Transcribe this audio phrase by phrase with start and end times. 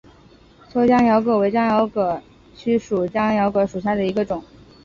[0.71, 2.21] 蓑江珧蛤为江珧蛤科
[2.55, 3.03] 曲江
[3.35, 4.43] 珧蛤属下的一个种。